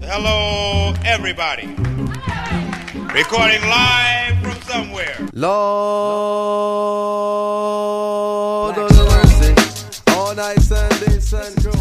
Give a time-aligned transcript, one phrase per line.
[0.00, 1.66] Hello, everybody.
[3.12, 5.16] Recording live from somewhere.
[5.32, 5.48] Lord,
[8.76, 9.54] Lord of mercy.
[10.12, 11.72] All night Sunday, sun crew.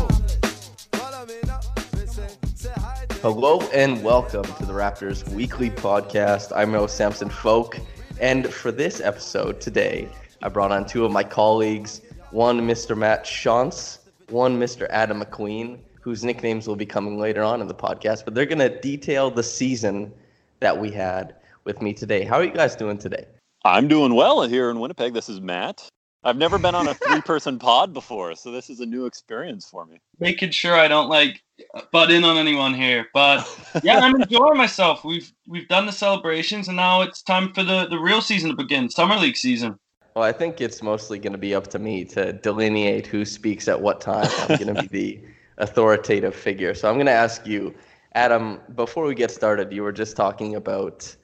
[0.93, 1.59] Follow me now.
[1.93, 6.51] Listen, say hi to- Hello and welcome to the Raptors Weekly Podcast.
[6.55, 7.79] I'm your host, Samson Folk,
[8.19, 10.07] and for this episode today,
[10.41, 12.01] I brought on two of my colleagues.
[12.31, 12.97] One, Mr.
[12.97, 14.87] Matt Shantz, one, Mr.
[14.89, 15.77] Adam McQueen,
[16.07, 18.23] whose nicknames will be coming later on in the podcast.
[18.23, 20.13] But they're going to detail the season
[20.61, 22.23] that we had with me today.
[22.23, 23.25] How are you guys doing today?
[23.65, 25.13] I'm doing well here in Winnipeg.
[25.13, 25.85] This is Matt.
[26.23, 29.67] I've never been on a three person pod before, so this is a new experience
[29.67, 29.99] for me.
[30.17, 31.43] making sure I don't like
[31.91, 33.07] butt in on anyone here.
[33.13, 33.45] But
[33.83, 35.03] yeah, I'm enjoying myself.
[35.03, 38.55] We've we've done the celebrations, and now it's time for the the real season to
[38.55, 39.77] begin, summer league season.
[40.15, 43.67] Well, I think it's mostly going to be up to me to delineate who speaks
[43.67, 44.29] at what time.
[44.47, 45.23] I'm going to be the
[45.57, 46.73] authoritative figure.
[46.73, 47.73] So I'm going to ask you,
[48.13, 51.15] Adam, before we get started, you were just talking about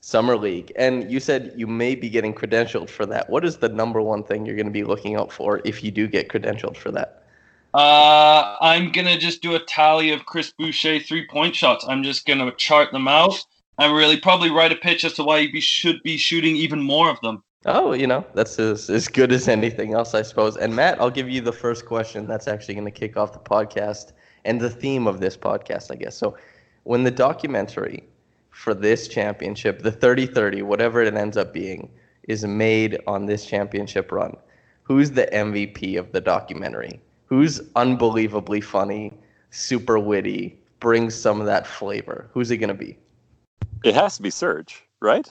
[0.00, 3.28] Summer League, and you said you may be getting credentialed for that.
[3.28, 5.90] What is the number one thing you're going to be looking out for if you
[5.90, 7.20] do get credentialed for that?
[7.72, 11.84] Uh, I'm gonna just do a tally of Chris Boucher three point shots.
[11.86, 13.44] I'm just gonna chart them out
[13.78, 16.82] and really probably write a pitch as to why he be, should be shooting even
[16.82, 17.44] more of them.
[17.66, 20.56] Oh, you know, that's as, as good as anything else, I suppose.
[20.56, 23.38] And Matt, I'll give you the first question that's actually going to kick off the
[23.38, 24.12] podcast
[24.46, 26.16] and the theme of this podcast, I guess.
[26.16, 26.38] So,
[26.84, 28.04] when the documentary
[28.48, 31.90] for this championship, the 30 30, whatever it ends up being,
[32.28, 34.34] is made on this championship run,
[34.82, 36.98] who's the MVP of the documentary?
[37.26, 39.12] Who's unbelievably funny,
[39.50, 42.30] super witty, brings some of that flavor?
[42.32, 42.96] Who's it going to be?
[43.84, 45.28] It has to be Serge, right?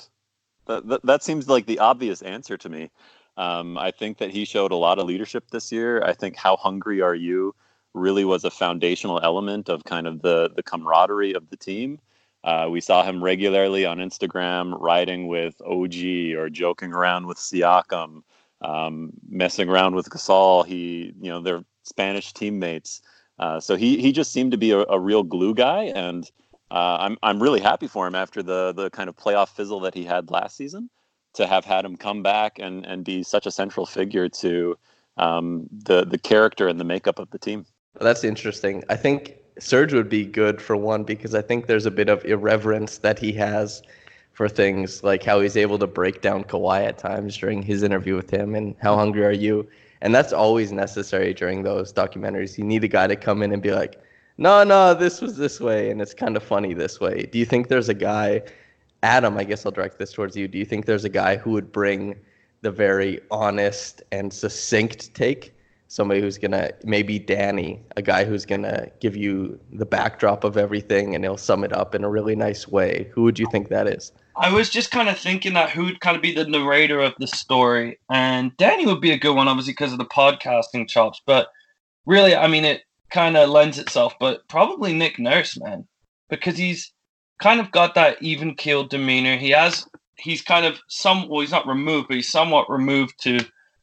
[0.70, 2.92] That, that, seems like the obvious answer to me.
[3.38, 6.04] Um, I think that he showed a lot of leadership this year.
[6.04, 7.56] I think How Hungry Are You
[7.96, 12.00] really was a foundational element of kind of the, the camaraderie of the team.
[12.44, 18.22] Uh, we saw him regularly on Instagram riding with OG or joking around with Siakam,
[18.62, 20.66] um, messing around with Gasol.
[20.66, 23.02] He, you know, they're Spanish teammates.
[23.40, 26.30] Uh, so he he just seemed to be a, a real glue guy, and
[26.72, 29.94] uh, I'm I'm really happy for him after the the kind of playoff fizzle that
[29.94, 30.90] he had last season,
[31.34, 34.78] to have had him come back and and be such a central figure to
[35.18, 37.66] um, the the character and the makeup of the team.
[38.00, 38.84] That's interesting.
[38.90, 42.24] I think Serge would be good for one because I think there's a bit of
[42.26, 43.82] irreverence that he has
[44.32, 48.16] for things like how he's able to break down Kawhi at times during his interview
[48.16, 49.68] with him and how hungry are you?
[50.02, 52.58] And that's always necessary during those documentaries.
[52.58, 54.00] You need a guy to come in and be like,
[54.40, 57.24] no, no, this was this way, and it's kind of funny this way.
[57.30, 58.42] Do you think there's a guy,
[59.04, 59.38] Adam?
[59.38, 60.48] I guess I'll direct this towards you.
[60.48, 62.16] Do you think there's a guy who would bring
[62.62, 65.54] the very honest and succinct take?
[65.90, 71.16] Somebody who's gonna maybe Danny, a guy who's gonna give you the backdrop of everything,
[71.16, 73.12] and he'll sum it up in a really nice way.
[73.14, 74.14] Who would you think that is?
[74.38, 77.14] I was just kind of thinking that who would kind of be the narrator of
[77.20, 81.22] the story, and Danny would be a good one, obviously because of the podcasting chops.
[81.26, 81.50] But
[82.06, 84.14] really, I mean, it kind of lends itself.
[84.20, 85.88] But probably Nick Nurse, man,
[86.30, 86.92] because he's
[87.40, 89.38] kind of got that even keeled demeanor.
[89.38, 93.40] He has, he's kind of some, well, he's not removed, but he's somewhat removed to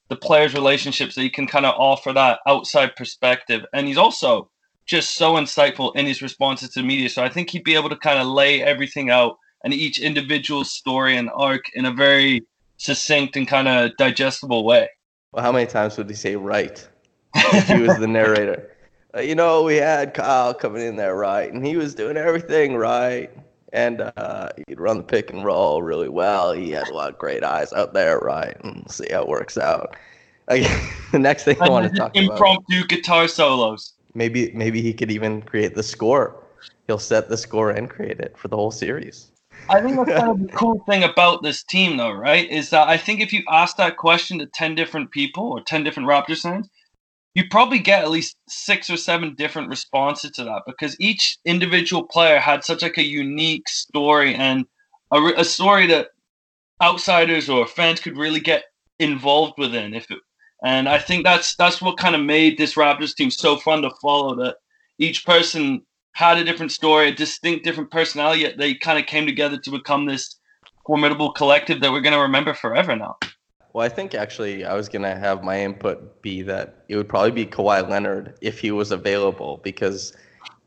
[0.09, 4.51] the players' relationships that he can kind of offer that outside perspective, and he's also
[4.87, 7.09] just so insightful in his responses to the media.
[7.09, 10.63] So I think he'd be able to kind of lay everything out and each individual
[10.63, 12.47] story and arc in a very
[12.77, 14.89] succinct and kind of digestible way.
[15.33, 16.87] Well, how many times would he say right
[17.35, 18.71] if he was the narrator?
[19.17, 22.77] Uh, you know, we had Kyle coming in there right, and he was doing everything
[22.77, 23.31] right.
[23.73, 26.53] And uh, he'd run the pick and roll really well.
[26.53, 28.57] He had a lot of great eyes out there, right?
[28.63, 29.97] And see how it works out.
[30.49, 30.63] Like,
[31.11, 32.37] the next thing I want to talk impromptu about.
[32.37, 33.95] Impromptu guitar solos.
[34.15, 36.41] Maybe maybe he could even create the score.
[36.87, 39.33] He'll set the score and create it for the whole series.
[39.69, 42.49] I think that's kind of the cool thing about this team, though, right?
[42.49, 45.83] Is that I think if you ask that question to 10 different people or 10
[45.83, 46.69] different Raptors fans,
[47.37, 52.03] you probably get at least six or seven different responses to that because each individual
[52.03, 54.65] player had such like a unique story and
[55.13, 56.09] a, a story that
[56.83, 58.65] outsiders or fans could really get
[58.99, 60.19] involved within if it,
[60.65, 63.91] and I think that's that's what kind of made this Raptors team so fun to
[64.01, 64.57] follow that
[64.99, 69.27] each person had a different story, a distinct different personality, yet they kind of came
[69.27, 70.37] together to become this
[70.87, 73.19] formidable collective that we're going to remember forever now.
[73.77, 77.11] Well, I think actually I was going to have my input be that it would
[77.11, 80.17] probably be Kawhi Leonard if he was available because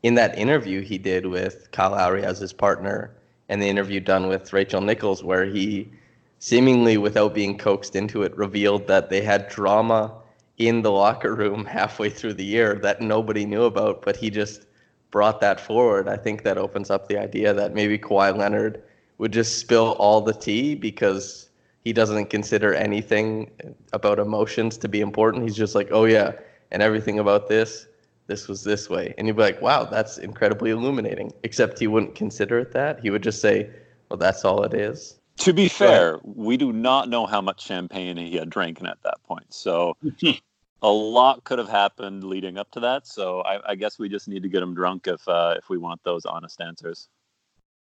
[0.04, 3.10] in that interview he did with Kyle Lowry as his partner
[3.48, 5.90] and the interview done with Rachel Nichols where he
[6.38, 10.14] seemingly without being coaxed into it revealed that they had drama
[10.58, 14.66] in the locker room halfway through the year that nobody knew about, but he just
[15.10, 16.06] brought that forward.
[16.06, 18.84] I think that opens up the idea that maybe Kawhi Leonard
[19.18, 21.49] would just spill all the tea because
[21.84, 23.50] he doesn't consider anything
[23.92, 25.44] about emotions to be important.
[25.44, 26.32] He's just like, oh yeah,
[26.70, 27.86] and everything about this,
[28.26, 29.14] this was this way.
[29.16, 31.32] And you'd be like, wow, that's incredibly illuminating.
[31.42, 33.00] Except he wouldn't consider it that.
[33.00, 33.70] He would just say,
[34.08, 35.18] well, that's all it is.
[35.38, 39.22] To be fair, we do not know how much champagne he had drinking at that
[39.22, 39.52] point.
[39.54, 39.96] So
[40.82, 43.06] a lot could have happened leading up to that.
[43.06, 45.78] So I, I guess we just need to get him drunk if uh, if we
[45.78, 47.08] want those honest answers.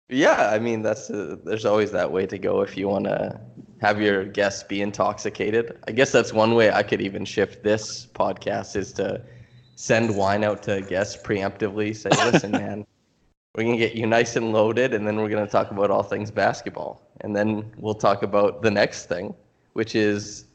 [0.09, 3.39] Yeah, I mean that's a, there's always that way to go if you want to
[3.83, 5.77] have your guests be intoxicated.
[5.89, 9.21] I guess that's one way I could even shift this podcast is to
[9.75, 11.93] send wine out to guests preemptively.
[11.93, 12.85] Say, listen, man,
[13.53, 16.31] we're gonna get you nice and loaded, and then we're gonna talk about all things
[16.31, 19.35] basketball, and then we'll talk about the next thing,
[19.73, 20.45] which is,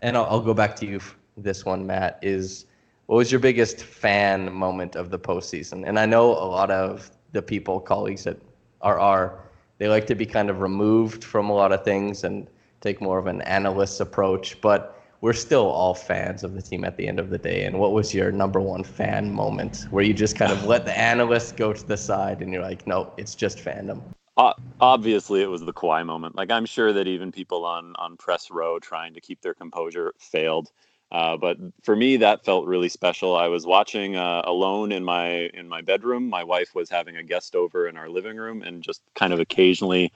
[0.00, 1.00] and I'll, I'll go back to you.
[1.36, 2.66] This one, Matt, is
[3.06, 5.82] what was your biggest fan moment of the postseason?
[5.86, 8.38] And I know a lot of the people, colleagues that
[8.80, 9.40] are
[9.78, 12.48] they like to be kind of removed from a lot of things and
[12.80, 16.96] take more of an analyst's approach, but we're still all fans of the team at
[16.96, 17.64] the end of the day.
[17.64, 20.96] And what was your number one fan moment where you just kind of let the
[20.96, 24.02] analysts go to the side and you're like, no, it's just fandom?
[24.36, 26.36] Uh, obviously, it was the Kawhi moment.
[26.36, 30.14] Like I'm sure that even people on on press row trying to keep their composure
[30.18, 30.70] failed.
[31.10, 33.36] Uh, but for me, that felt really special.
[33.36, 36.28] I was watching uh, alone in my in my bedroom.
[36.28, 39.40] My wife was having a guest over in our living room, and just kind of
[39.40, 40.12] occasionally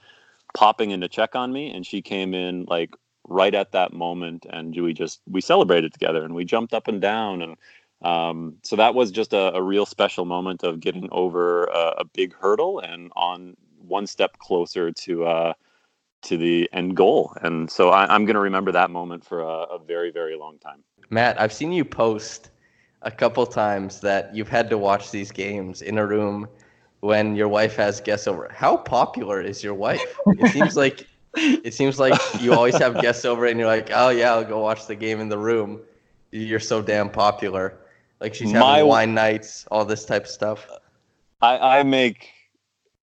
[0.53, 1.71] popping in to check on me.
[1.71, 2.95] And she came in like
[3.27, 7.01] right at that moment, and we just we celebrated together, and we jumped up and
[7.01, 7.55] down, and
[8.01, 12.03] um, so that was just a, a, real special moment of getting over a, a,
[12.03, 15.53] big hurdle and on one step closer to uh,
[16.23, 17.35] to the end goal.
[17.43, 20.57] And so I, am going to remember that moment for a, a, very, very long
[20.57, 20.83] time.
[21.11, 22.49] Matt, I've seen you post
[23.03, 26.47] a couple times that you've had to watch these games in a room
[27.01, 28.49] when your wife has guests over.
[28.51, 30.17] How popular is your wife?
[30.27, 34.09] It seems like it seems like you always have guests over and you're like, oh
[34.09, 35.81] yeah, I'll go watch the game in the room.
[36.31, 37.77] You're so damn popular.
[38.19, 40.67] Like she's having My, wine nights, all this type of stuff.
[41.41, 42.29] I, I make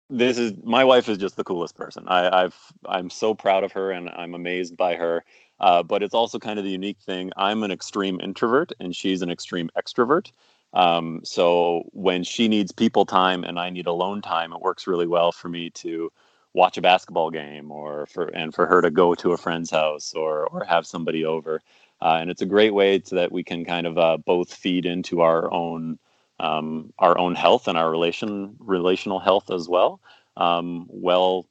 [0.08, 2.04] this is my wife is just the coolest person.
[2.06, 2.56] I, I've
[2.86, 5.24] I'm so proud of her and I'm amazed by her.
[5.58, 7.32] Uh, but it's also kind of the unique thing.
[7.36, 10.32] I'm an extreme introvert and she's an extreme extrovert.
[10.72, 15.06] Um, so when she needs people time and I need alone time, it works really
[15.06, 16.12] well for me to
[16.54, 20.12] watch a basketball game or for and for her to go to a friend's house
[20.14, 21.60] or or have somebody over.
[22.00, 24.84] Uh, and it's a great way so that we can kind of uh, both feed
[24.84, 25.98] into our own
[26.38, 30.00] um, our own health and our relation relational health as well
[30.36, 31.46] um, while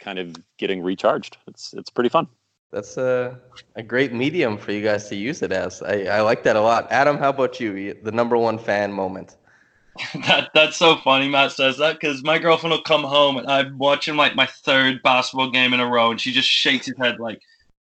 [0.00, 2.28] kind of getting recharged it's it's pretty fun
[2.70, 3.38] that's a,
[3.76, 6.60] a great medium for you guys to use it as I, I like that a
[6.60, 9.36] lot adam how about you the number one fan moment
[10.26, 13.78] that that's so funny matt says that because my girlfriend will come home and i'm
[13.78, 17.18] watching like my third basketball game in a row and she just shakes her head
[17.18, 17.40] like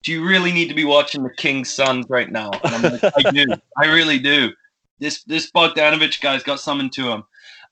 [0.04, 2.50] do you really need to be watching the Kings Suns right now?
[2.62, 3.46] And I'm like, I do.
[3.76, 4.52] I really do
[4.98, 7.24] this this Bogdanovich guy's got something to him.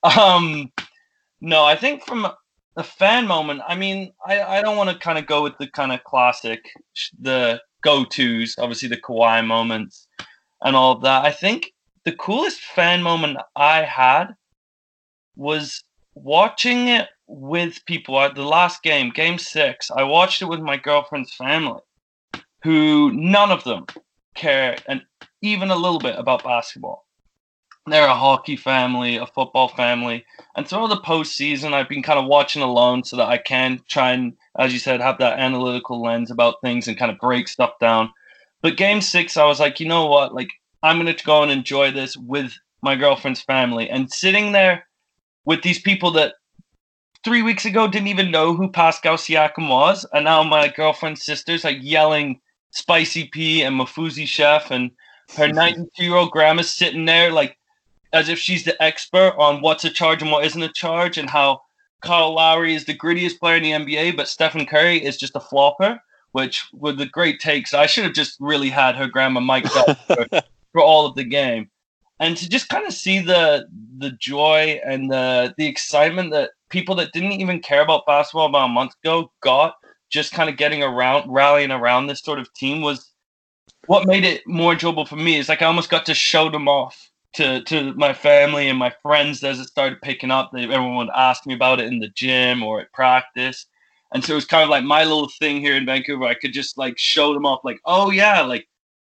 [0.03, 0.73] Um,
[1.41, 2.27] no, I think from
[2.77, 5.69] a fan moment, I mean, I, I don't want to kind of go with the
[5.69, 6.61] kind of classic,
[7.19, 10.07] the go tos, obviously the Kawhi moments
[10.63, 11.25] and all of that.
[11.25, 11.73] I think
[12.05, 14.35] the coolest fan moment I had
[15.37, 15.83] was
[16.15, 19.91] watching it with people at the last game, game six.
[19.91, 21.81] I watched it with my girlfriend's family,
[22.63, 23.87] who none of them
[24.35, 25.03] care and
[25.41, 27.06] even a little bit about basketball.
[27.89, 30.25] They're a hockey family, a football family,
[30.57, 34.13] and throughout the postseason, I've been kind of watching alone so that I can try
[34.13, 37.79] and, as you said, have that analytical lens about things and kind of break stuff
[37.79, 38.11] down.
[38.63, 40.35] But game six, I was like, you know what?
[40.35, 40.49] Like,
[40.83, 42.53] I'm going to go and enjoy this with
[42.83, 43.89] my girlfriend's family.
[43.89, 44.87] And sitting there
[45.45, 46.35] with these people that
[47.23, 51.65] three weeks ago didn't even know who Pascal Siakam was, and now my girlfriend's sister's
[51.65, 52.41] like yelling
[52.71, 54.91] Spicy P and Mafuzzy Chef, and
[55.37, 57.57] her 92 year old grandma's sitting there like
[58.13, 61.29] as if she's the expert on what's a charge and what isn't a charge, and
[61.31, 61.61] how
[62.01, 65.41] Kyle Lowry is the grittiest player in the NBA, but Stephen Curry is just a
[65.41, 66.01] flopper.
[66.33, 67.73] Which were the great takes.
[67.73, 70.27] I should have just really had her grandma mic'd up for,
[70.73, 71.71] for all of the game
[72.19, 73.67] and to just kind of see the
[73.99, 78.71] the joy and the the excitement that people that didn't even care about basketball about
[78.71, 79.75] a month ago got
[80.09, 83.13] just kind of getting around rallying around this sort of team was
[83.87, 86.69] what made it more enjoyable for me is like I almost got to show them
[86.69, 90.51] off to to my family and my friends as it started picking up.
[90.53, 93.67] They, everyone would ask me about it in the gym or at practice.
[94.13, 96.25] And so it was kind of like my little thing here in Vancouver.
[96.25, 98.67] I could just like show them off, like, oh yeah, like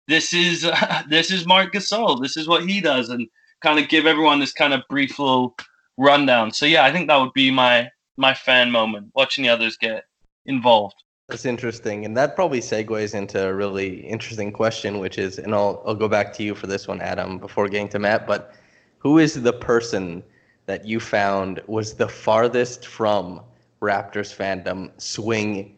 [0.08, 2.20] this is uh, this is Marc Gasol.
[2.20, 3.26] This is what he does, and
[3.62, 5.56] kind of give everyone this kind of brief little
[5.96, 6.52] rundown.
[6.52, 10.04] So yeah, I think that would be my my fan moment, watching the others get
[10.46, 10.96] involved.
[11.28, 15.82] That's interesting, and that probably segues into a really interesting question, which is, and I'll
[15.86, 18.26] I'll go back to you for this one, Adam, before getting to Matt.
[18.26, 18.54] But
[18.98, 20.22] who is the person
[20.66, 23.42] that you found was the farthest from
[23.82, 25.76] Raptors fandom, swing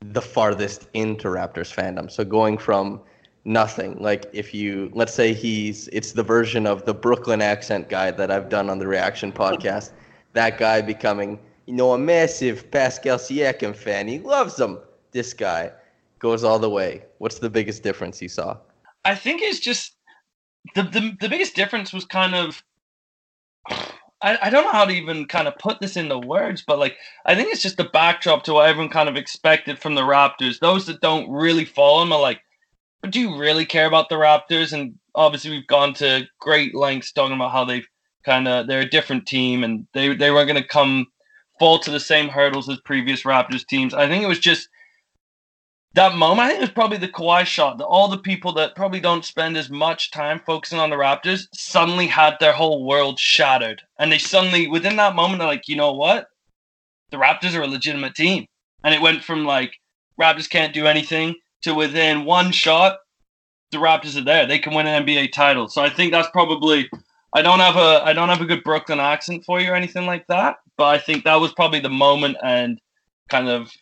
[0.00, 2.10] the farthest into Raptors fandom?
[2.10, 3.00] So going from
[3.44, 3.96] nothing.
[4.02, 8.30] Like if you let's say he's it's the version of the Brooklyn accent guy that
[8.32, 9.92] I've done on the Reaction podcast.
[10.32, 14.08] that guy becoming, you know, a massive Pascal Siakam fan.
[14.08, 14.78] He loves him.
[15.12, 15.72] This guy
[16.18, 17.04] goes all the way.
[17.18, 18.58] What's the biggest difference you saw?
[19.04, 19.96] I think it's just
[20.74, 22.62] the the, the biggest difference was kind of
[24.20, 26.96] I, I don't know how to even kind of put this into words, but like
[27.24, 30.58] I think it's just the backdrop to what everyone kind of expected from the Raptors.
[30.58, 32.40] Those that don't really follow them are like,
[33.00, 34.72] but do you really care about the Raptors?
[34.72, 37.86] And obviously, we've gone to great lengths talking about how they've
[38.24, 41.06] kind of they're a different team and they they weren't going to come
[41.60, 43.94] fall to the same hurdles as previous Raptors teams.
[43.94, 44.68] I think it was just
[45.98, 46.46] that moment.
[46.46, 49.24] I think it was probably the Kawhi shot that all the people that probably don't
[49.24, 54.12] spend as much time focusing on the Raptors suddenly had their whole world shattered, and
[54.12, 56.28] they suddenly within that moment they're like, you know what,
[57.10, 58.46] the Raptors are a legitimate team,
[58.84, 59.72] and it went from like
[60.20, 62.98] Raptors can't do anything to within one shot,
[63.72, 64.46] the Raptors are there.
[64.46, 65.68] They can win an NBA title.
[65.68, 66.88] So I think that's probably
[67.34, 70.06] I don't have a I don't have a good Brooklyn accent for you or anything
[70.06, 72.80] like that, but I think that was probably the moment and
[73.28, 73.72] kind of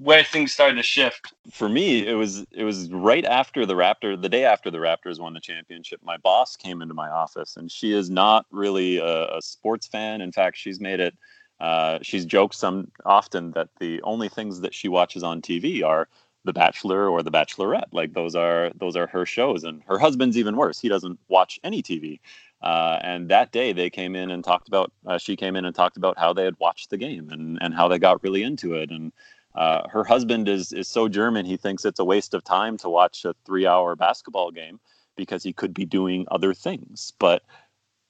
[0.00, 1.34] where things started to shift.
[1.52, 5.20] For me, it was it was right after the Raptor, the day after the Raptors
[5.20, 6.00] won the championship.
[6.02, 10.22] My boss came into my office, and she is not really a, a sports fan.
[10.22, 11.14] In fact, she's made it.
[11.60, 16.08] Uh, she's joked some often that the only things that she watches on TV are
[16.44, 17.92] the Bachelor or The Bachelorette.
[17.92, 20.80] Like those are those are her shows, and her husband's even worse.
[20.80, 22.20] He doesn't watch any TV.
[22.62, 24.92] Uh, and that day they came in and talked about.
[25.06, 27.74] Uh, she came in and talked about how they had watched the game and and
[27.74, 28.90] how they got really into it.
[28.90, 29.12] And
[29.54, 32.88] uh, her husband is is so German he thinks it's a waste of time to
[32.88, 34.78] watch a three hour basketball game
[35.16, 37.12] because he could be doing other things.
[37.18, 37.42] But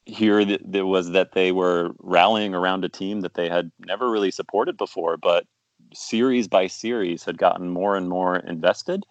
[0.05, 4.31] here there was that they were rallying around a team that they had never really
[4.31, 5.47] supported before, but
[5.95, 9.05] series by series had gotten more and more invested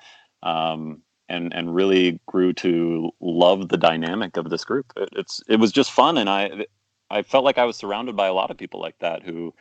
[0.44, 4.92] um, and and really grew to love the dynamic of this group.
[4.96, 6.66] It, it's it was just fun, and I
[7.10, 9.54] I felt like I was surrounded by a lot of people like that who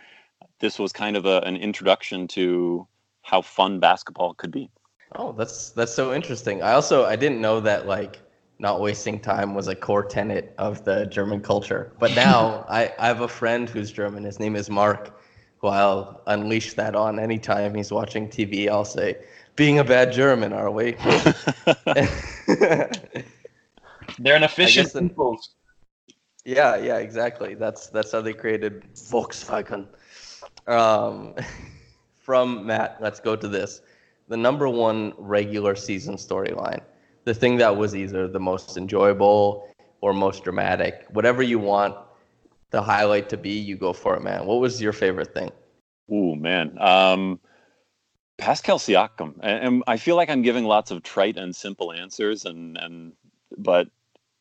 [0.61, 2.87] this was kind of a, an introduction to
[3.23, 4.71] how fun basketball could be.
[5.17, 6.63] Oh, that's that's so interesting.
[6.63, 8.21] I also I didn't know that like
[8.59, 11.93] not wasting time was a core tenet of the German culture.
[11.99, 14.25] But now I, I have a friend who's German.
[14.25, 15.19] His name is Mark,
[15.59, 18.69] who I'll unleash that on anytime he's watching TV.
[18.69, 19.17] I'll say,
[19.57, 20.93] being a bad German, are we?
[24.19, 25.41] They're an efficient people.
[26.45, 27.55] Yeah, yeah, exactly.
[27.55, 29.87] That's that's how they created Volkswagen.
[30.69, 31.35] Um,
[32.19, 33.81] from Matt, let's go to this.
[34.29, 36.83] The number one regular season storyline.
[37.25, 41.97] The thing that was either the most enjoyable or most dramatic, whatever you want
[42.71, 44.47] the highlight to be, you go for it, man.
[44.47, 45.51] What was your favorite thing?
[46.13, 46.77] Ooh, man.
[46.79, 47.41] Um,
[48.37, 52.45] Pascal Siakam, and, and I feel like I'm giving lots of trite and simple answers,
[52.45, 53.13] and and
[53.57, 53.89] but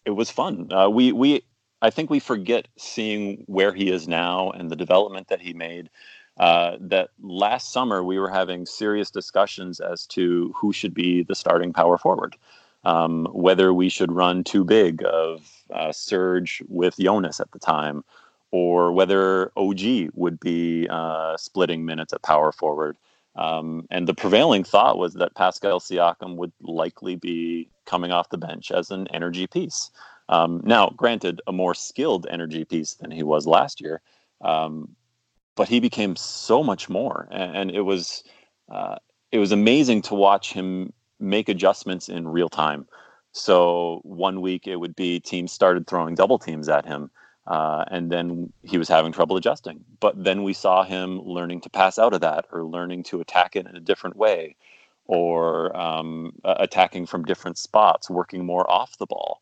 [0.06, 0.72] it was fun.
[0.72, 1.42] Uh, we we
[1.82, 5.90] I think we forget seeing where he is now and the development that he made.
[6.40, 11.36] Uh, that last summer we were having serious discussions as to who should be the
[11.36, 12.36] starting power forward,
[12.84, 18.04] um, whether we should run too big of uh, Serge with Jonas at the time,
[18.52, 22.98] or whether OG would be uh, splitting minutes at power forward.
[23.36, 28.38] Um, and the prevailing thought was that Pascal Siakam would likely be coming off the
[28.38, 29.92] bench as an energy piece.
[30.30, 34.02] Um, now, granted, a more skilled energy piece than he was last year,
[34.42, 34.96] um,
[35.58, 38.24] but he became so much more, and, it was
[38.72, 38.96] uh,
[39.32, 42.88] it was amazing to watch him make adjustments in real time.
[43.34, 47.10] So one week it would be teams started throwing double teams at him,
[47.48, 49.84] uh, and then he was having trouble adjusting.
[50.00, 53.56] But then we saw him learning to pass out of that, or learning to attack
[53.56, 54.56] it in a different way,
[55.06, 59.42] or um, attacking from different spots, working more off the ball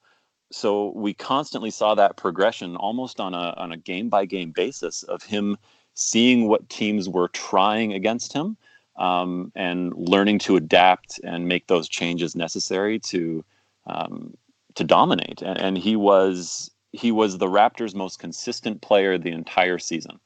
[0.52, 5.04] so we constantly saw that progression almost on a on a game by game basis
[5.04, 5.58] of him
[5.96, 8.58] seeing what teams were trying against him
[8.98, 13.44] um, and learning to adapt and make those changes necessary to
[13.88, 14.36] um,
[14.76, 15.42] to dominate.
[15.42, 20.20] And, and, he was he was the Raptors' most consistent player the entire season.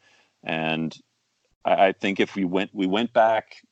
[0.43, 0.97] And
[1.65, 3.63] I, I think if we went we went back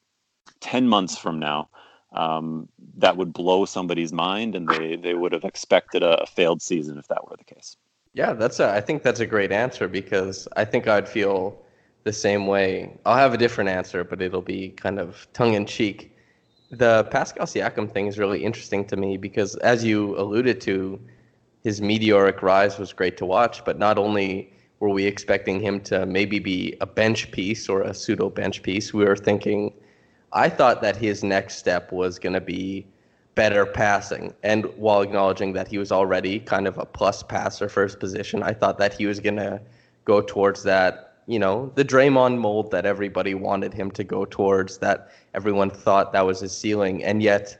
[0.59, 1.69] ten months from now,
[2.13, 6.97] um, that would blow somebody's mind, and they they would have expected a, failed season
[6.97, 7.77] if that were the case.
[8.13, 11.61] Yeah, that's a, I think that's a great answer because I think I'd feel
[12.07, 12.97] the same way.
[13.05, 16.15] I'll have a different answer, but it'll be kind of tongue in cheek.
[16.71, 20.99] The Pascal Siakam thing is really interesting to me because, as you alluded to,
[21.63, 23.65] his meteoric rise was great to watch.
[23.65, 27.93] But not only were we expecting him to maybe be a bench piece or a
[27.93, 29.73] pseudo bench piece, we were thinking
[30.31, 32.87] I thought that his next step was going to be
[33.35, 34.33] better passing.
[34.43, 38.43] And while acknowledging that he was already kind of a plus passer for his position,
[38.43, 39.61] I thought that he was going to
[40.05, 44.77] go towards that, you know, the Draymond mold that everybody wanted him to go towards,
[44.79, 47.03] that everyone thought that was his ceiling.
[47.03, 47.57] And yet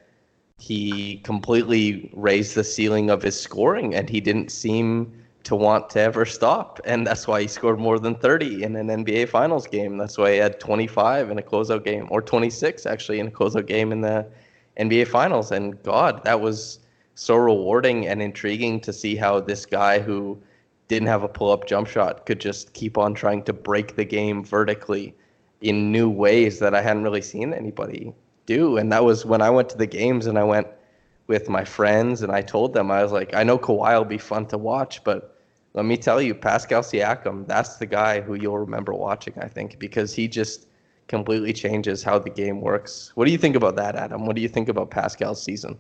[0.58, 5.12] he completely raised the ceiling of his scoring and he didn't seem
[5.44, 6.80] to want to ever stop.
[6.86, 9.98] And that's why he scored more than 30 in an NBA Finals game.
[9.98, 13.66] That's why he had 25 in a closeout game, or 26 actually in a closeout
[13.66, 14.26] game in the
[14.80, 15.52] NBA Finals.
[15.52, 16.80] And God, that was
[17.16, 20.38] so rewarding and intriguing to see how this guy who
[20.88, 24.06] didn't have a pull up jump shot could just keep on trying to break the
[24.06, 25.16] game vertically
[25.62, 28.14] in new ways that I hadn't really seen anybody
[28.46, 28.78] do.
[28.78, 30.68] And that was when I went to the games and I went
[31.28, 34.18] with my friends and I told them, I was like, I know Kawhi will be
[34.18, 35.36] fun to watch, but
[35.74, 39.78] let me tell you, Pascal Siakam, that's the guy who you'll remember watching, I think,
[39.78, 40.68] because he just
[41.08, 43.12] completely changes how the game works.
[43.16, 44.26] What do you think about that, Adam?
[44.26, 45.78] What do you think about Pascal's season?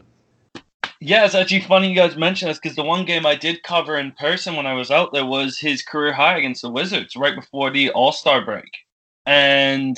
[0.99, 3.97] Yeah, it's actually funny you guys mention this because the one game I did cover
[3.97, 7.35] in person when I was out there was his career high against the Wizards right
[7.35, 8.71] before the All Star break.
[9.25, 9.97] And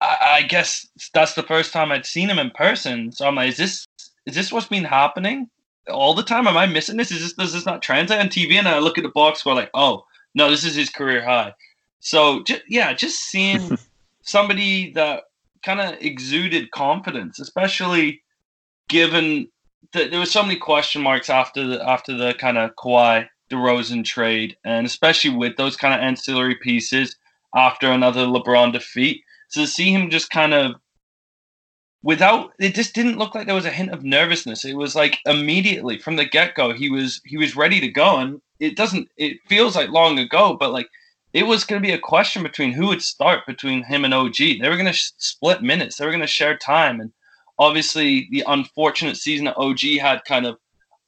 [0.00, 3.12] I, I guess that's the first time I'd seen him in person.
[3.12, 3.86] So I'm like, is this
[4.26, 5.50] is this what's been happening?
[5.88, 6.46] all the time?
[6.46, 7.10] Am I missing this?
[7.10, 8.54] Is this does this not translate on TV?
[8.54, 11.54] And I look at the box score like, oh no, this is his career high.
[12.00, 13.78] So yeah, just seeing
[14.22, 15.24] somebody that
[15.62, 18.22] kind of exuded confidence, especially
[18.88, 19.48] given
[19.92, 24.04] that there were so many question marks after the after the kind of Kawhi DeRozan
[24.04, 27.16] trade, and especially with those kind of ancillary pieces
[27.54, 29.22] after another LeBron defeat.
[29.48, 30.76] So to see him just kind of
[32.02, 34.64] without it just didn't look like there was a hint of nervousness.
[34.64, 38.40] It was like immediately from the get-go he was he was ready to go and
[38.60, 40.88] it doesn't it feels like long ago but like
[41.32, 44.36] it was going to be a question between who would start between him and og
[44.36, 45.96] they were going to sh- split minutes.
[45.96, 47.12] They were going to share time and
[47.58, 50.56] obviously the unfortunate season that og had kind of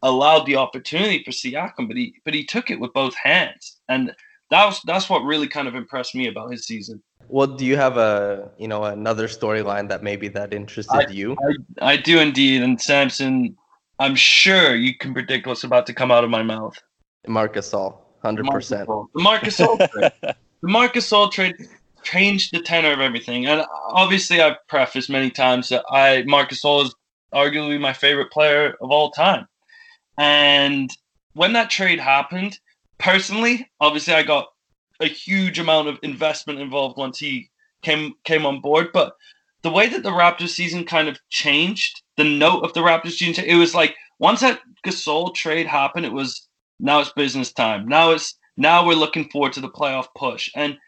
[0.02, 4.12] allowed the opportunity for siakam but he but he took it with both hands and
[4.50, 7.76] that was that's what really kind of impressed me about his season well, do you
[7.76, 11.36] have a you know another storyline that maybe that interested I, you?
[11.80, 13.56] I, I do indeed, and Samson,
[13.98, 16.76] I'm sure you can predict what's about to come out of my mouth.
[17.26, 18.86] Marcus Gasol, hundred percent.
[18.86, 20.12] The Marc Gasol trade.
[20.62, 21.54] The Marcus Gasol trade
[22.06, 26.84] changed the tenor of everything, and obviously I've prefaced many times that I Marc Gasol
[26.84, 26.94] is
[27.34, 29.46] arguably my favorite player of all time,
[30.16, 30.90] and
[31.34, 32.58] when that trade happened,
[32.98, 34.46] personally, obviously I got
[35.00, 37.50] a huge amount of investment involved once he
[37.82, 38.88] came came on board.
[38.92, 39.14] But
[39.62, 43.44] the way that the Raptors season kind of changed, the note of the Raptors season,
[43.44, 47.86] it was like once that Gasol trade happened, it was now it's business time.
[47.88, 50.78] Now it's now we're looking forward to the playoff push, and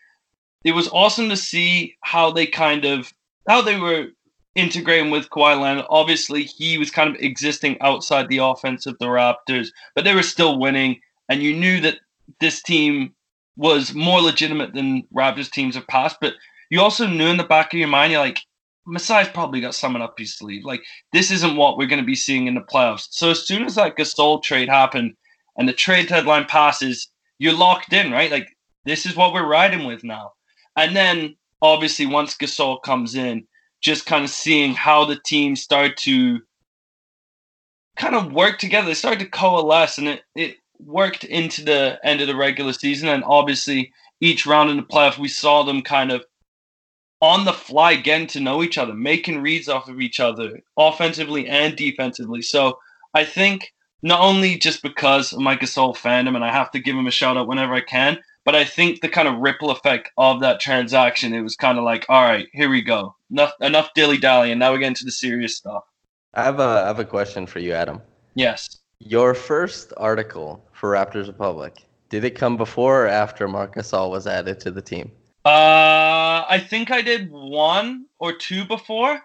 [0.65, 3.13] it was awesome to see how they kind of
[3.49, 4.09] how they were
[4.55, 5.87] integrating with Kawhi Leonard.
[5.89, 10.23] Obviously, he was kind of existing outside the offense of the Raptors, but they were
[10.23, 11.99] still winning, and you knew that
[12.41, 13.15] this team
[13.57, 16.19] was more legitimate than Raptors teams have passed.
[16.21, 16.35] But
[16.71, 18.41] you also knew in the back of your mind, you're like,
[18.89, 20.65] Masai's probably got someone up his sleeve.
[20.65, 23.09] Like this isn't what we're going to be seeing in the playoffs.
[23.11, 25.15] So as soon as that Gasol trade happened
[25.57, 28.31] and the trade deadline passes, you're locked in, right?
[28.31, 28.49] Like
[28.85, 30.33] this is what we're riding with now.
[30.79, 33.49] And then obviously once Gasol comes in,
[33.81, 36.41] just kind of seeing how the team start to
[37.97, 38.87] kind of work together.
[38.87, 43.09] They started to coalesce, and it it worked into the end of the regular season.
[43.09, 46.25] And obviously, each round in the playoff, we saw them kind of
[47.21, 51.49] on the fly getting to know each other, making reads off of each other, offensively
[51.49, 52.41] and defensively.
[52.43, 52.79] So
[53.15, 56.95] I think not only just because of my Gasol fandom, and I have to give
[56.95, 60.11] him a shout out whenever I can, but I think the kind of ripple effect
[60.17, 63.15] of that transaction, it was kind of like, all right, here we go.
[63.31, 65.85] Enough, enough dilly dally, and now we get into the serious stuff.
[66.33, 68.01] I have a, I have a question for you, Adam.
[68.37, 68.79] Yes.
[69.01, 71.77] Your first article for Raptors Republic,
[72.09, 75.13] did it come before or after Marc Gasol was added to the team?
[75.45, 79.21] Uh, I think I did one or two before,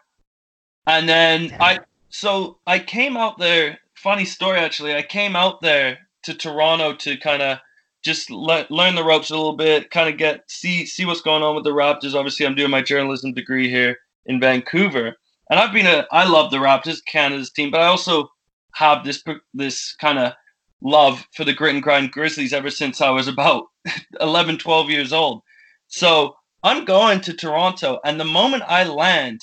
[0.85, 1.61] and then Damn.
[1.61, 3.79] I so I came out there.
[3.95, 4.93] Funny story, actually.
[4.93, 7.59] I came out there to Toronto to kind of
[8.03, 11.43] just le- learn the ropes a little bit, kind of get see see what's going
[11.43, 12.15] on with the Raptors.
[12.15, 15.15] Obviously, I'm doing my journalism degree here in Vancouver,
[15.49, 18.29] and I've been a I love the Raptors, Canada's team, but I also
[18.75, 20.33] have this this kind of
[20.81, 23.67] love for the grit and grind Grizzlies ever since I was about
[24.19, 25.41] 11, 12 years old.
[25.87, 29.41] So I'm going to Toronto, and the moment I land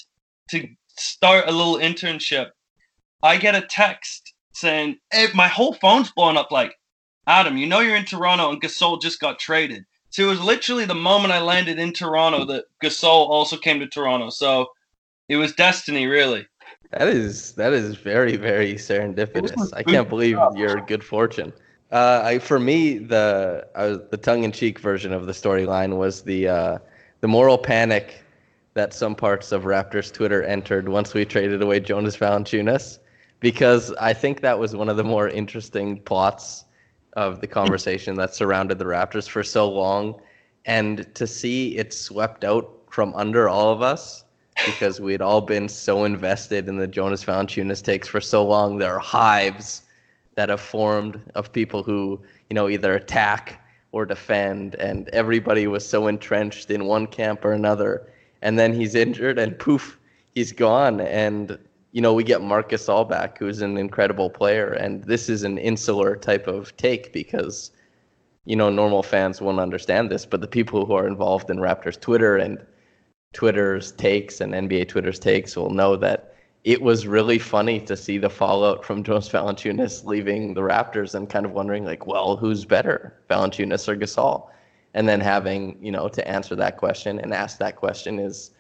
[0.51, 0.69] to
[0.99, 2.49] start a little internship,
[3.23, 6.51] I get a text saying, "Hey, my whole phone's blowing up.
[6.51, 6.75] Like,
[7.27, 10.85] Adam, you know you're in Toronto, and Gasol just got traded." So it was literally
[10.85, 14.31] the moment I landed in Toronto that Gasol also came to Toronto.
[14.31, 14.67] So
[15.29, 16.47] it was destiny, really.
[16.91, 19.71] That is that is very very serendipitous.
[19.73, 21.53] I can't believe your good fortune.
[21.93, 26.23] Uh, I for me the uh, the tongue in cheek version of the storyline was
[26.23, 26.79] the uh,
[27.21, 28.25] the moral panic
[28.75, 32.99] that some parts of Raptors Twitter entered once we traded away Jonas Valanciunas,
[33.41, 36.65] because I think that was one of the more interesting plots
[37.15, 40.21] of the conversation that surrounded the Raptors for so long,
[40.65, 44.25] and to see it swept out from under all of us
[44.67, 48.79] because we had all been so invested in the Jonas Valanciunas takes for so long.
[48.79, 49.83] There are hives
[50.35, 53.61] that have formed of people who you know either attack
[53.93, 58.07] or defend, and everybody was so entrenched in one camp or another.
[58.43, 59.99] And then he's injured, and poof,
[60.35, 61.01] he's gone.
[61.01, 61.59] And
[61.93, 65.59] you know we get Marcus Gasol back, who's an incredible player, and this is an
[65.59, 67.73] insular type of take because
[68.45, 72.01] you know normal fans won't understand this, but the people who are involved in Raptors
[72.01, 72.59] Twitter and
[73.33, 78.19] Twitter's takes and NBA Twitter's takes will know that it was really funny to see
[78.19, 82.65] the fallout from Jonas Valanciunas leaving the Raptors and kind of wondering like, well, who's
[82.65, 84.49] better, Valanciunas or Gasol?
[84.93, 88.51] And then having, you know, to answer that question and ask that question is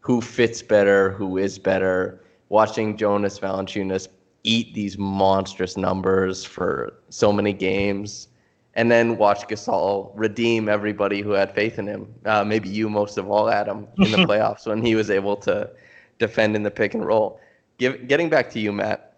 [0.00, 2.23] who fits better, who is better.
[2.48, 4.08] Watching Jonas Valanciunas
[4.42, 8.28] eat these monstrous numbers for so many games
[8.74, 12.12] and then watch Gasol redeem everybody who had faith in him.
[12.24, 15.70] Uh, maybe you most of all, Adam, in the playoffs when he was able to
[16.18, 17.40] defend in the pick and roll.
[17.78, 19.16] Give, getting back to you, Matt,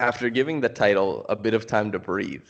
[0.00, 2.46] after giving the title a bit of time to breathe,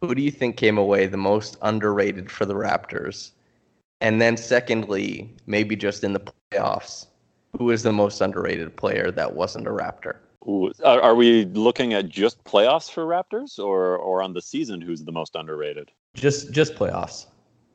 [0.00, 3.32] who do you think came away the most underrated for the Raptors?
[4.00, 7.06] And then, secondly, maybe just in the playoffs,
[7.58, 10.16] who is the most underrated player that wasn't a Raptor?
[10.46, 14.80] Ooh, are we looking at just playoffs for Raptors, or or on the season?
[14.80, 15.90] Who's the most underrated?
[16.14, 17.26] Just just playoffs.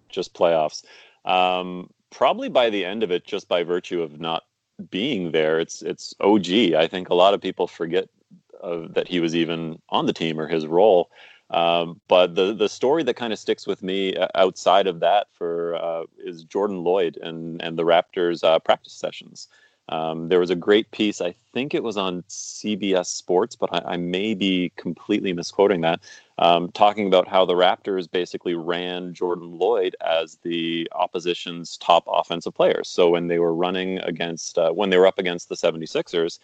[0.10, 0.84] Just playoffs.
[1.26, 4.44] Um, probably by the end of it, just by virtue of not
[4.92, 5.60] being there.
[5.60, 6.74] It's it's OG.
[6.76, 8.08] I think a lot of people forget
[8.62, 11.10] uh, that he was even on the team or his role.
[11.50, 15.28] Um, but the the story that kind of sticks with me uh, outside of that
[15.32, 19.48] for uh, is Jordan Loyd and and the Raptors uh, practice sessions.
[19.90, 23.94] Um, there was a great piece, I think it was on CBS Sports, but I,
[23.94, 26.00] I may be completely misquoting that,
[26.38, 32.54] um, talking about how the Raptors basically ran Jordan Loyd as the opposition's top offensive
[32.54, 32.84] player.
[32.84, 36.38] So when they were running against, uh, when they were up against the 76ers,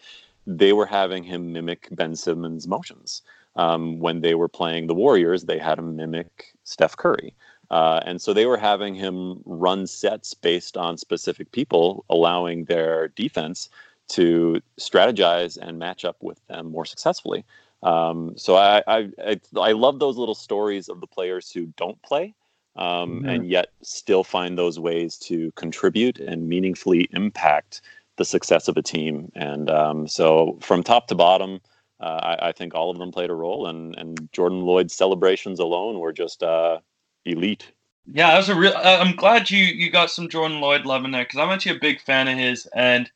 [0.48, 3.22] they were having him mimic Ben Simmons' motions.
[3.56, 7.36] Um, when they were playing the Warriors, they had him mimic Steph Curry.
[7.72, 13.10] Uh, and so they were having him run sets based on specific people, allowing their
[13.10, 13.70] defense
[14.08, 17.44] to strategize and match up with them more successfully.
[17.84, 22.02] Um, so I, I, I, I, love those little stories of the players who don't
[22.02, 22.34] play
[22.76, 23.30] um, mm-hmm.
[23.30, 27.82] and yet still find those ways to contribute and meaningfully impact
[28.18, 29.32] the success of a team.
[29.36, 31.60] And um, so from top to bottom,
[32.00, 35.60] uh, I, I, think all of them played a role, and and Jordan Loyd's celebrations
[35.60, 36.80] alone were just uh,
[37.26, 37.72] elite.
[38.08, 38.74] Yeah, that was a real.
[38.76, 41.78] Uh, I'm glad you you got some Jordan Loyd love in there because I'm actually
[41.78, 43.10] a big fan of his, and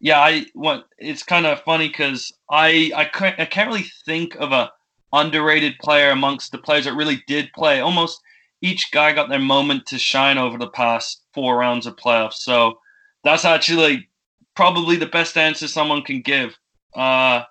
[0.00, 4.34] yeah, I what it's kind of funny because I I can't I can't really think
[4.36, 4.70] of a
[5.12, 7.80] underrated player amongst the players that really did play.
[7.80, 8.20] Almost
[8.60, 12.34] each guy got their moment to shine over the past four rounds of playoffs.
[12.34, 12.78] So
[13.24, 14.08] that's actually
[14.54, 16.58] probably the best answer someone can give.
[16.94, 17.44] Uh,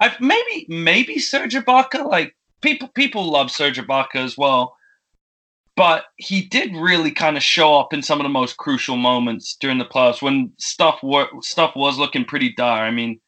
[0.00, 2.08] I maybe maybe Serge Ibaka.
[2.08, 4.76] Like people people love Serge Ibaka as well,
[5.76, 9.56] but he did really kind of show up in some of the most crucial moments
[9.56, 12.84] during the playoffs when stuff were stuff was looking pretty dire.
[12.84, 13.20] I mean,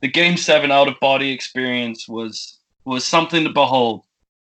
[0.00, 4.04] the Game Seven out of body experience was was something to behold.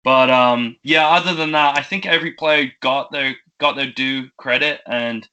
[0.02, 4.28] But um, yeah, other than that, I think every player got their got their due
[4.36, 5.28] credit, and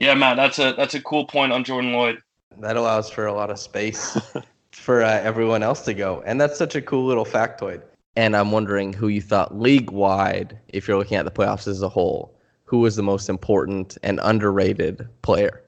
[0.00, 2.18] yeah, Matt, that's a that's a cool point on Jordan Loyd.
[2.58, 4.18] That allows for a lot of space
[4.72, 6.22] for uh, everyone else to go.
[6.26, 7.82] And that's such a cool little factoid.
[8.18, 11.82] And I'm wondering who you thought league wide, if you're looking at the playoffs as
[11.82, 15.62] a whole, who was the most important and underrated player?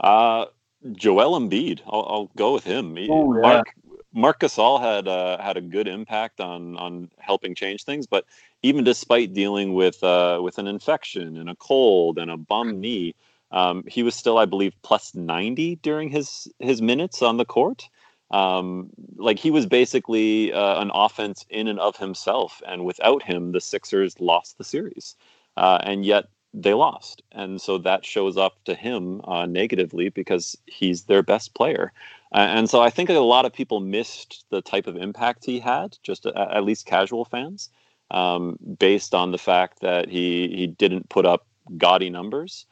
[0.00, 0.46] Uh,
[0.92, 1.80] Joel Embiid.
[1.86, 2.96] I'll, I'll go with him.
[3.10, 3.42] Oh, yeah.
[3.42, 3.66] Mark
[4.14, 8.24] Marc Gasol had uh, had a good impact on on helping change things, but
[8.62, 13.14] even despite dealing with uh, with an infection and a cold and a bum knee,
[13.52, 17.90] um, he was still, I believe, plus ninety during his his minutes on the court.
[18.30, 23.52] Um, like he was basically uh, an offense in and of himself, and without him,
[23.52, 25.16] the Sixers lost the series,
[25.56, 30.56] uh, and yet they lost, and so that shows up to him uh, negatively because
[30.66, 31.92] he's their best player,
[32.32, 35.98] and so I think a lot of people missed the type of impact he had,
[36.02, 37.68] just at least casual fans,
[38.12, 41.46] um, based on the fact that he he didn't put up
[41.78, 42.66] gaudy numbers.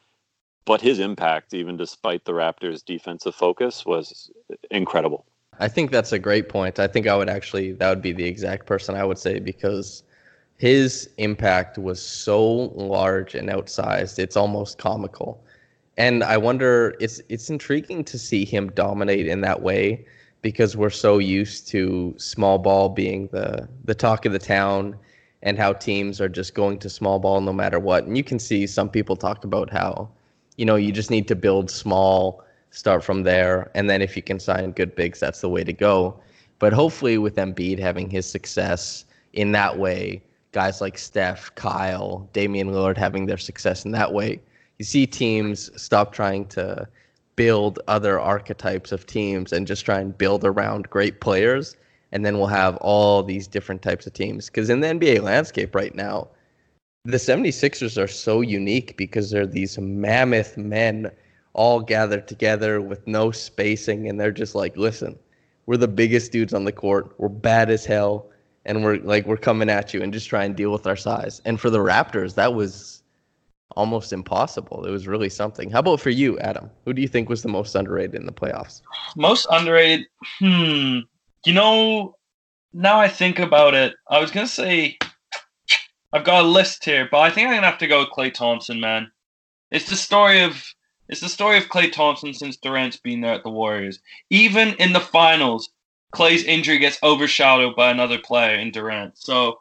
[0.65, 4.31] But his impact, even despite the Raptors' defensive focus, was
[4.71, 5.25] incredible.
[5.59, 6.79] I think that's a great point.
[6.79, 10.03] I think I would actually that would be the exact person I would say because
[10.57, 12.43] his impact was so
[12.75, 14.19] large and outsized.
[14.19, 15.43] It's almost comical.
[15.97, 20.05] And I wonder it's it's intriguing to see him dominate in that way
[20.43, 24.97] because we're so used to small ball being the the talk of the town
[25.43, 28.05] and how teams are just going to small ball no matter what.
[28.05, 30.09] And you can see some people talk about how
[30.57, 32.45] you know you just need to build small
[32.79, 33.71] start from there.
[33.75, 36.19] And then if you can sign good bigs, that's the way to go.
[36.61, 42.69] But hopefully, with Embiid having his success in that way, guys like Steph, Kyle, Damian
[42.69, 44.41] Lillard having their success in that way,
[44.79, 46.89] you see teams stop trying to
[47.35, 51.77] build other archetypes of teams and just try and build around great players.
[52.13, 54.47] And then we'll have all these different types of teams.
[54.47, 56.29] Because in the NBA landscape right now,
[57.05, 61.11] the 76ers are so unique because they're these mammoth men
[61.59, 65.19] all gathered together with no spacing, and they're just like, listen,
[65.67, 67.13] we're the biggest dudes on the court.
[67.19, 68.31] We're bad as hell,
[68.65, 71.43] and we're like we're coming at you and just try and deal with our size.
[71.45, 73.03] And for the Raptors, that was
[73.75, 74.87] almost impossible.
[74.87, 75.69] It was really something.
[75.69, 76.71] How about for you, Adam?
[76.85, 78.83] Who do you think was the most underrated in the playoffs?
[79.17, 80.07] Most underrated?
[80.39, 81.01] Hmm.
[81.45, 82.15] You know,
[82.73, 84.97] now I think about it, I was gonna say
[86.13, 88.33] I've got a list here, but I think I'm gonna have to go with Klay
[88.33, 89.11] Thompson, man.
[89.73, 90.65] It's the story of
[91.09, 93.99] it's the story of Klay Thompson since Durant's been there at the Warriors.
[94.31, 95.71] Even in the finals,
[96.15, 99.19] Klay's injury gets overshadowed by another player in Durant.
[99.19, 99.61] So,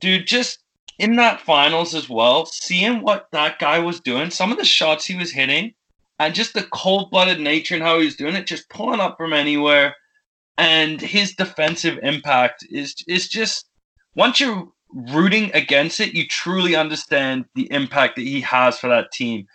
[0.00, 0.58] dude, just
[0.98, 5.04] in that finals as well, seeing what that guy was doing, some of the shots
[5.04, 5.74] he was hitting,
[6.18, 9.16] and just the cold blooded nature and how he was doing it, just pulling up
[9.16, 9.96] from anywhere.
[10.56, 13.66] And his defensive impact is is just
[14.14, 14.68] once you're
[15.12, 19.48] rooting against it, you truly understand the impact that he has for that team.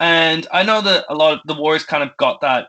[0.00, 2.68] And I know that a lot of the Warriors kind of got that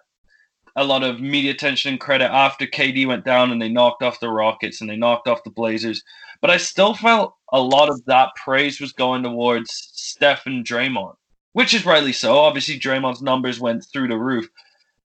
[0.76, 4.20] a lot of media attention and credit after KD went down and they knocked off
[4.20, 6.04] the Rockets and they knocked off the Blazers.
[6.42, 11.16] But I still felt a lot of that praise was going towards Steph and Draymond,
[11.54, 12.38] which is rightly so.
[12.38, 14.48] Obviously, Draymond's numbers went through the roof.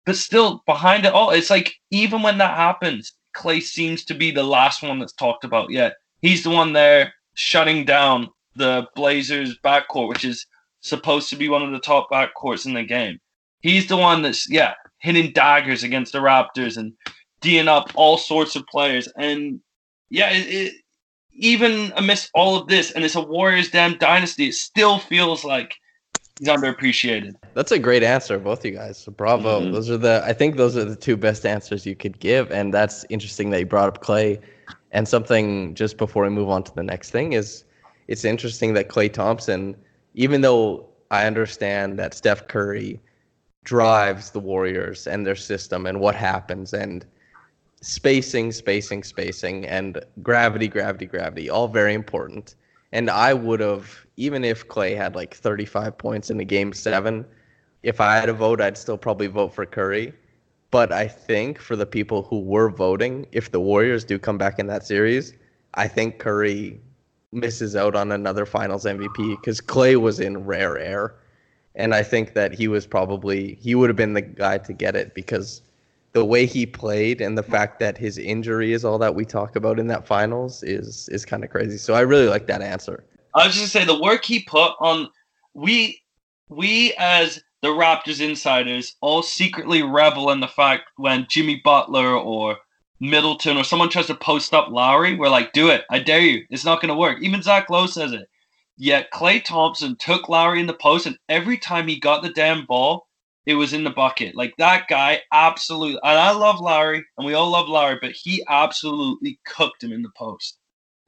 [0.05, 4.31] But still, behind it all, it's like even when that happens, Klay seems to be
[4.31, 5.95] the last one that's talked about yet.
[6.23, 10.47] He's the one there shutting down the Blazers backcourt, which is
[10.89, 13.19] supposed to be one of the top backcourts in the game.
[13.61, 16.93] He's the one that's yeah hitting daggers against the Raptors and
[17.41, 19.09] D'ing up all sorts of players.
[19.17, 19.61] And
[20.09, 20.75] yeah, it, it,
[21.35, 25.75] even amidst all of this, and it's a Warriors damn dynasty, it still feels like
[26.39, 27.35] he's underappreciated.
[27.55, 28.99] That's a great answer, both you guys.
[28.99, 29.61] So bravo.
[29.61, 29.73] Mm-hmm.
[29.73, 32.73] Those are the I think those are the two best answers you could give, and
[32.73, 34.41] that's interesting that you brought up Klay.
[34.93, 37.65] And something just before we move on to the next thing is
[38.09, 39.77] it's interesting that Klay Thompson
[40.17, 43.01] even though I understand that Steph Curry
[43.65, 47.05] drives the Warriors and their system and what happens and
[47.83, 52.55] spacing, spacing, spacing, and gravity, gravity, gravity, all very important.
[52.93, 57.27] And I would have, even if Klay had like 35 points in the game seven,
[57.83, 60.15] if I had a vote, I'd still probably vote for Curry.
[60.71, 64.59] But I think for the people who were voting, if the Warriors do come back
[64.59, 65.35] in that series,
[65.75, 66.81] I think Curry
[67.37, 71.15] misses out on another finals MVP because Klay was in rare air
[71.77, 74.97] and I think that he was probably he would have been the guy to get
[74.97, 75.63] it because
[76.13, 79.55] the way he played and the fact that his injury is all that we talk
[79.55, 81.77] about in that finals is is kind of crazy.
[81.77, 83.05] So I really like that answer.
[83.35, 85.09] I was just gonna say the work he put on
[85.53, 86.03] we
[86.49, 92.57] we as the Raptors insiders all secretly revel in the fact when Jimmy Butler or
[93.01, 95.85] Middleton or someone tries to post up Lowry, we're like, do it.
[95.91, 96.45] I dare you.
[96.51, 97.19] It's not gonna work.
[97.21, 98.29] Even Zach Lowe says it.
[98.79, 102.67] Yet Klay Thompson took Lowry in the post, and every time he got the damn
[102.67, 103.07] ball,
[103.47, 104.35] it was in the bucket.
[104.35, 105.99] Like that guy, absolutely.
[106.03, 110.03] And I love Lowry, and we all love Lowry, but he absolutely cooked him in
[110.03, 110.59] the post.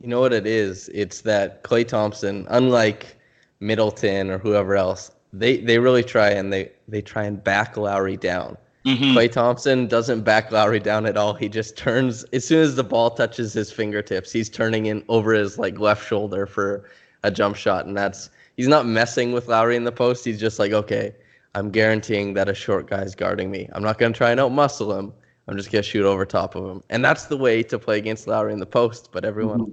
[0.00, 0.88] You know what it is?
[0.94, 3.16] It's that Klay Thompson, unlike
[3.60, 8.16] Middleton or whoever else, they they really try and they they try and back Lowry
[8.16, 8.56] down.
[8.88, 9.18] Mm-hmm.
[9.18, 11.34] Klay Thompson doesn't back Lowry down at all.
[11.34, 15.34] He just turns as soon as the ball touches his fingertips, he's turning in over
[15.34, 16.88] his like left shoulder for
[17.22, 20.24] a jump shot, and that's he's not messing with Lowry in the post.
[20.24, 21.14] He's just like, okay,
[21.54, 23.68] I'm guaranteeing that a short guy's guarding me.
[23.72, 25.12] I'm not gonna try and outmuscle him.
[25.46, 28.26] I'm just gonna shoot over top of him, and that's the way to play against
[28.26, 29.10] Lowry in the post.
[29.12, 29.72] But everyone, mm-hmm.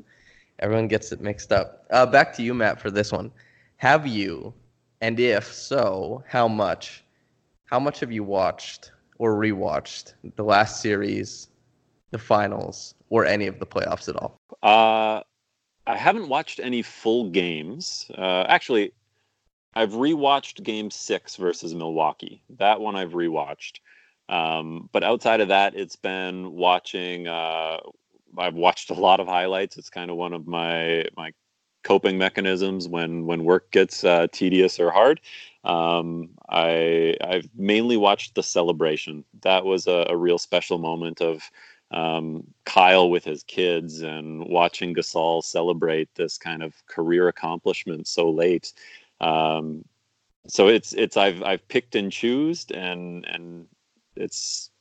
[0.60, 1.86] everyone gets it mixed up.
[1.90, 3.32] Uh, back to you, Matt, for this one.
[3.78, 4.54] Have you,
[5.00, 7.02] and if so, how much?
[7.64, 11.50] How much have you watched or rewatched the last series,
[12.12, 14.40] the finals, or any of the playoffs at all?
[14.64, 15.22] Uh,
[15.88, 18.10] I haven't watched any full games.
[18.18, 18.94] Uh, actually,
[19.76, 22.42] I've rewatched Game Six versus Milwaukee.
[22.58, 23.80] That one I've rewatched.
[24.30, 27.28] Um, but outside of that, it's been watching.
[27.28, 27.78] Uh,
[28.38, 29.78] I've watched a lot of highlights.
[29.78, 31.32] It's kind of one of my my
[31.86, 35.22] coping mechanisms when when work gets uh, tedious or hard.
[35.64, 39.24] Um, I I've mainly watched the celebration.
[39.44, 41.50] That was a, a real special moment of
[41.92, 48.30] um, Kyle with his kids and watching Gasol celebrate this kind of career accomplishment so
[48.30, 48.74] late.
[49.22, 49.86] Um,
[50.48, 53.68] so it's it's I've I've picked and choosed and and
[54.16, 54.72] it's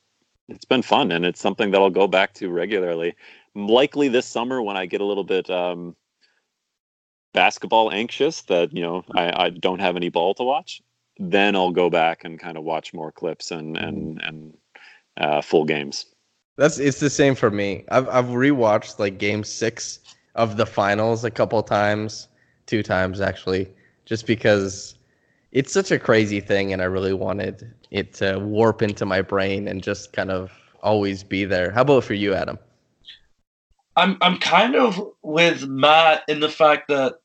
[0.49, 3.15] it's been fun and it's something that I'll go back to regularly.
[3.55, 5.95] Likely this summer when I get a little bit um,
[7.35, 10.81] basketball anxious that you know I, I don't have any ball to watch,
[11.19, 14.57] then I'll go back and kind of watch more clips and and and
[15.19, 16.07] uh, full games.
[16.57, 17.85] That's it's the same for me.
[17.91, 19.99] I've I've rewatched like game six
[20.35, 22.29] of the finals a couple times,
[22.67, 23.69] two times actually,
[24.07, 24.97] just because
[25.53, 29.69] it's such a crazy thing and I really wanted it to warp into my brain
[29.69, 30.51] and just kind of
[30.83, 31.71] always be there.
[31.71, 32.59] How about for you, Adam?
[33.97, 37.21] I'm I'm kind of with Matt in the fact that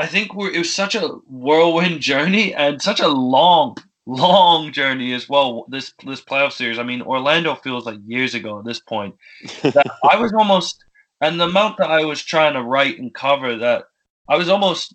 [0.00, 5.12] I think we're, it was such a whirlwind journey and such a long long journey
[5.12, 5.66] as well.
[5.68, 6.78] This this playoff series.
[6.78, 9.14] I mean, Orlando feels like years ago at this point.
[9.62, 10.82] I was almost,
[11.20, 13.84] and the amount that I was trying to write and cover, that
[14.26, 14.94] I was almost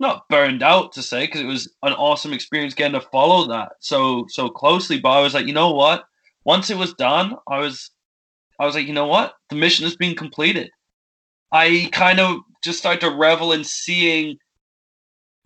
[0.00, 3.72] not burned out to say because it was an awesome experience getting to follow that
[3.80, 4.98] so so closely.
[4.98, 6.04] But I was like, you know what?
[6.44, 7.90] Once it was done, I was
[8.58, 9.34] I was like, you know what?
[9.50, 10.70] The mission has been completed.
[11.52, 14.38] I kind of just started to revel in seeing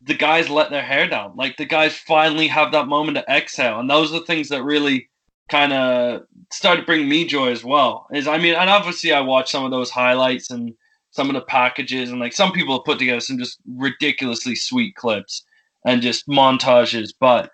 [0.05, 1.33] the guys let their hair down.
[1.37, 4.65] Like the guys finally have that moment to exhale, and those are the things that
[4.65, 5.09] really
[5.49, 8.07] kind of started bringing me joy as well.
[8.13, 10.75] Is I mean, and obviously I watched some of those highlights and
[11.11, 14.97] some of the packages, and like some people have put together some just ridiculously sweet
[14.97, 15.45] clips
[15.87, 17.13] and just montages.
[17.19, 17.51] But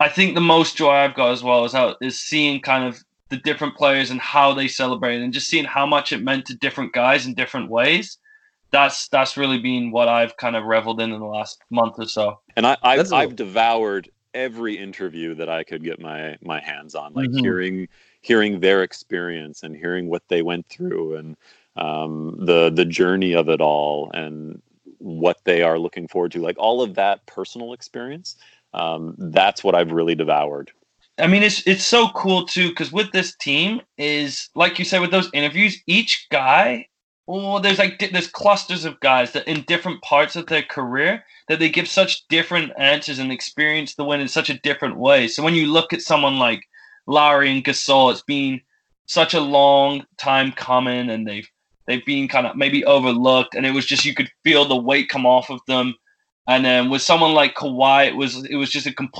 [0.00, 3.36] I think the most joy I've got as well is is seeing kind of the
[3.36, 6.92] different players and how they celebrate, and just seeing how much it meant to different
[6.92, 8.18] guys in different ways
[8.70, 12.06] that's that's really been what I've kind of reveled in in the last month or
[12.06, 12.40] so.
[12.56, 17.12] And I, I've, I've devoured every interview that I could get my my hands on,
[17.14, 17.38] like mm-hmm.
[17.38, 17.88] hearing
[18.22, 21.36] hearing their experience and hearing what they went through and
[21.76, 24.60] um, the the journey of it all and
[24.98, 28.36] what they are looking forward to, like all of that personal experience.
[28.74, 30.70] Um, that's what I've really devoured.
[31.18, 35.00] I mean, it's it's so cool too because with this team is like you said
[35.00, 36.86] with those interviews, each guy
[37.30, 41.60] well, there's like there's clusters of guys that in different parts of their career that
[41.60, 45.28] they give such different answers and experience the win in such a different way.
[45.28, 46.62] So when you look at someone like
[47.06, 48.60] Lowry and Gasol, it's been
[49.06, 51.48] such a long time coming, and they've
[51.86, 55.08] they've been kind of maybe overlooked, and it was just you could feel the weight
[55.08, 55.94] come off of them.
[56.48, 59.18] And then with someone like Kawhi, it was it was just a complete